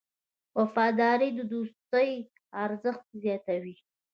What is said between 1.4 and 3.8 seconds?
دوستۍ ارزښت زیاتوي.